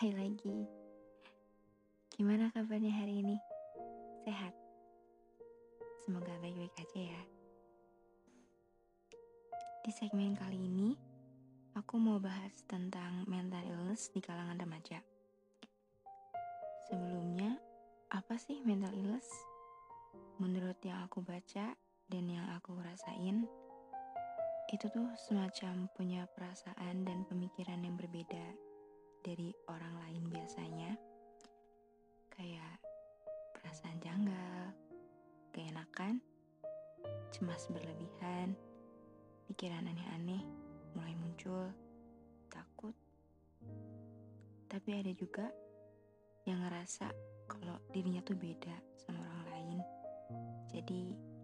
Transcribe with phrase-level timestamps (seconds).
[0.00, 0.64] Hai lagi.
[2.16, 3.36] Gimana kabarnya hari ini?
[4.24, 4.56] Sehat?
[6.00, 7.22] Semoga baik-baik aja ya.
[9.84, 10.96] Di segmen kali ini,
[11.76, 15.04] aku mau bahas tentang mental illness di kalangan remaja.
[16.88, 17.60] Sebelumnya,
[18.08, 19.28] apa sih mental illness?
[20.40, 21.76] Menurut yang aku baca
[22.08, 23.44] dan yang aku rasain,
[24.72, 28.69] itu tuh semacam punya perasaan dan pemikiran yang berbeda
[29.20, 30.92] dari orang lain biasanya.
[32.32, 32.80] Kayak
[33.56, 34.72] perasaan janggal,
[35.52, 36.24] keenakan,
[37.30, 38.56] cemas berlebihan,
[39.48, 40.40] pikiran aneh-aneh
[40.96, 41.68] mulai muncul,
[42.48, 42.96] takut.
[44.70, 45.46] Tapi ada juga
[46.48, 47.12] yang ngerasa
[47.50, 49.78] kalau dirinya tuh beda sama orang lain.
[50.70, 51.00] Jadi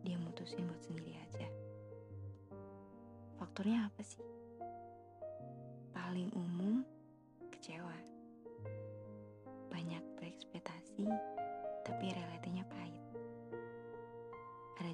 [0.07, 1.47] dia mutusin buat sendiri aja.
[3.37, 4.23] Faktornya apa sih?
[5.93, 6.87] Paling umum,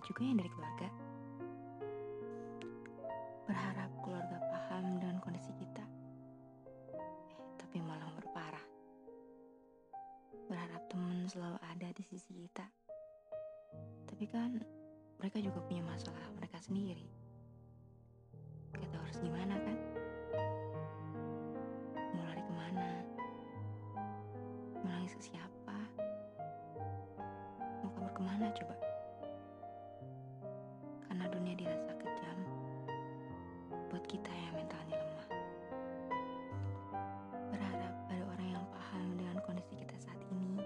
[0.02, 0.88] juga yang dari keluarga.
[3.46, 5.84] Berharap keluarga paham dengan kondisi kita.
[6.98, 8.66] Eh, tapi malah berparah.
[10.50, 12.66] Berharap teman selalu ada di sisi kita.
[14.10, 14.58] Tapi kan
[15.22, 17.06] mereka juga punya masalah mereka sendiri.
[18.74, 19.76] Kita harus gimana kan?
[21.94, 22.88] Mau lari ke mana?
[24.82, 25.78] Menangis ke siapa?
[27.86, 28.81] Mau kabur ke mana coba?
[31.32, 32.38] Dunia dirasa kejam
[33.88, 35.28] buat kita yang mentalnya lemah.
[37.48, 40.60] Berharap ada orang yang paham dengan kondisi kita saat ini,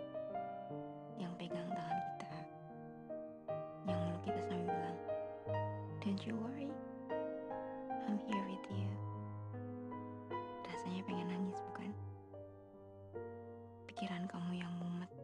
[1.23, 2.35] yang pegang tangan kita,
[3.87, 4.99] yang meluk kita sambil bilang,
[6.03, 6.67] Don't you worry,
[8.11, 8.91] I'm here with you.
[10.67, 11.95] Rasanya pengen nangis bukan?
[13.87, 15.15] Pikiran kamu yang mumet,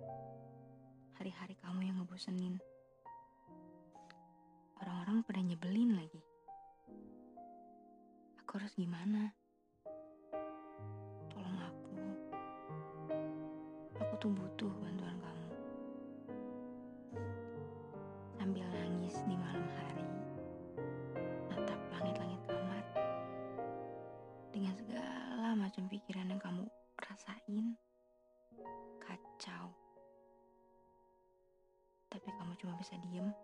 [1.18, 2.62] hari-hari kamu yang ngebosenin.
[5.02, 6.22] Orang-orang pada nyebelin lagi.
[8.38, 9.34] Aku harus gimana?
[11.26, 11.98] Tolong aku.
[13.98, 15.48] Aku tuh butuh bantuan kamu.
[18.38, 20.06] Sambil nangis di malam hari,
[21.50, 22.84] natap langit-langit kamar.
[24.54, 26.62] Dengan segala macam pikiran yang kamu
[27.02, 27.74] rasain,
[29.02, 29.66] kacau.
[32.06, 33.34] Tapi kamu cuma bisa diem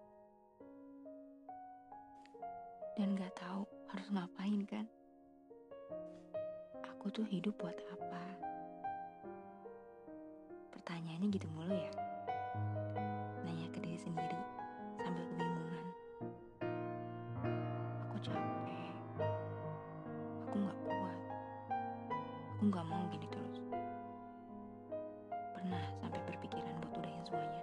[2.98, 3.62] dan gak tahu
[3.94, 4.82] harus ngapain kan?
[6.82, 8.25] Aku tuh hidup buat apa?
[10.75, 11.94] Pertanyaannya gitu mulu ya.
[13.47, 14.42] Nanya ke diri sendiri
[14.98, 15.86] sambil kebingungan.
[18.03, 18.91] Aku capek.
[20.50, 21.20] Aku gak kuat.
[22.59, 23.62] Aku gak mau gini terus.
[25.54, 27.62] Pernah sampai berpikiran buat udahin semuanya.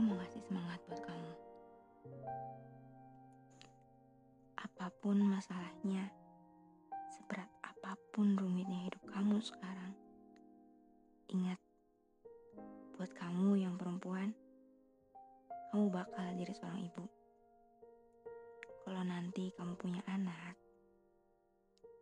[0.00, 1.32] Aku mau ngasih semangat buat kamu.
[4.56, 6.08] Apa pun masalahnya,
[7.12, 9.92] seberat apa pun rumitnya hidup kamu sekarang,
[11.28, 11.60] ingat,
[12.96, 14.32] buat kamu yang perempuan,
[15.68, 17.04] kamu bakal jadi seorang ibu.
[18.88, 20.56] Kalau nanti kamu punya anak,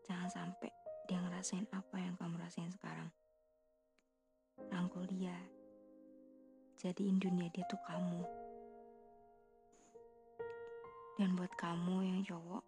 [0.07, 0.71] jangan sampai
[1.11, 3.11] dia ngerasain apa yang kamu rasain sekarang.
[4.71, 5.58] Rangkul dia,
[6.79, 8.23] jadiin dunia dia tuh kamu.
[11.19, 12.63] Dan buat kamu yang cowok,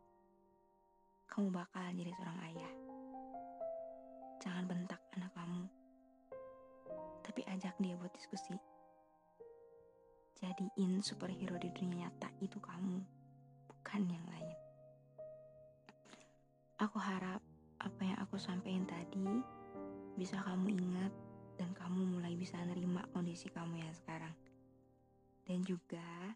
[1.31, 2.73] kamu bakal jadi seorang ayah.
[4.43, 5.63] Jangan bentak anak kamu,
[7.23, 8.59] tapi ajak dia buat diskusi.
[10.43, 12.99] Jadiin superhero di dunia nyata itu kamu,
[13.71, 14.59] bukan yang lain.
[16.83, 17.39] Aku harap
[17.79, 19.39] apa yang aku sampaikan tadi
[20.19, 21.30] bisa kamu ingat
[21.61, 24.33] dan kamu mulai bisa nerima kondisi kamu yang sekarang.
[25.45, 26.33] Dan juga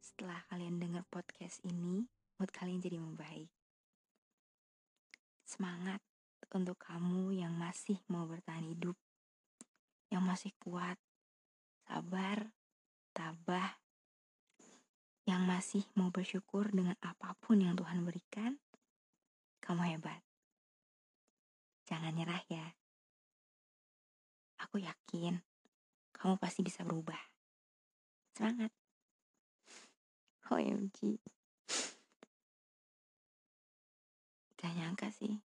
[0.00, 2.08] setelah kalian dengar podcast ini,
[2.40, 3.52] mood kalian jadi membaik.
[5.44, 6.00] Semangat
[6.56, 8.96] untuk kamu yang masih mau bertahan hidup,
[10.08, 10.96] yang masih kuat,
[11.84, 12.56] sabar,
[13.12, 13.76] tabah,
[15.28, 18.56] yang masih mau bersyukur dengan apa pun yang Tuhan berikan,
[19.60, 20.24] kamu hebat.
[21.84, 22.79] Jangan nyerah ya.
[24.68, 25.40] Aku yakin
[26.20, 27.16] kamu pasti bisa berubah.
[28.36, 28.68] Semangat!
[30.50, 31.16] OMG.
[34.60, 35.40] Gak nyangka sih.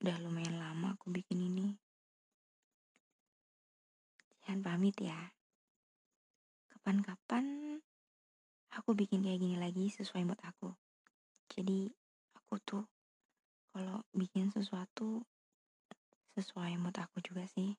[0.00, 1.76] Udah lumayan lama aku bikin ini.
[4.46, 5.18] Jangan pamit ya.
[6.72, 7.76] Kapan-kapan
[8.72, 10.72] aku bikin kayak gini lagi sesuai mood aku.
[11.52, 11.92] Jadi
[12.38, 12.84] aku tuh
[13.74, 15.28] kalau bikin sesuatu
[16.32, 17.76] sesuai mood aku juga sih.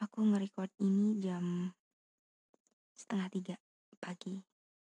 [0.00, 1.68] Aku nge-record ini jam
[2.96, 3.54] setengah tiga
[4.00, 4.40] pagi.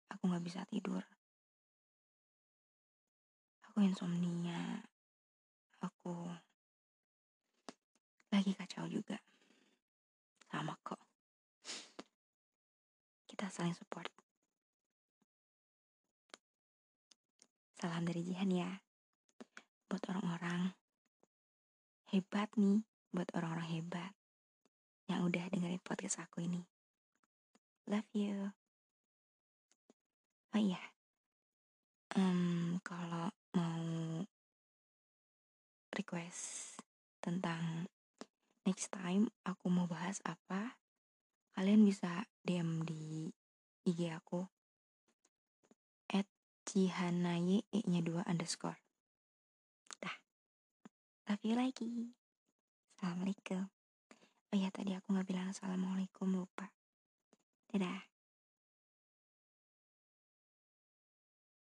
[0.09, 1.03] Aku gak bisa tidur.
[3.69, 4.81] Aku insomnia.
[5.79, 6.25] Aku
[8.33, 9.21] lagi kacau juga.
[10.49, 10.99] Sama kok.
[13.29, 14.09] Kita saling support.
[17.77, 18.71] Salam dari Jihan ya.
[19.85, 20.86] Buat orang-orang
[22.11, 22.83] hebat nih.
[23.11, 24.11] Buat orang-orang hebat.
[25.07, 26.67] Yang udah dengerin podcast aku ini.
[27.87, 28.51] Love you.
[30.51, 30.81] Oh iya.
[32.17, 34.25] Um, kalau mau
[35.93, 36.75] request
[37.21, 37.87] tentang
[38.67, 40.75] next time aku mau bahas apa,
[41.55, 43.31] kalian bisa DM di
[43.87, 44.43] IG aku
[46.11, 46.27] at
[46.67, 48.81] cihanaye e nya 2 underscore.
[50.03, 50.16] Dah.
[51.27, 51.91] Love you lagi.
[52.95, 53.67] Assalamualaikum.
[54.47, 56.71] Oh ya tadi aku nggak bilang assalamualaikum lupa.
[57.67, 57.99] Dadah.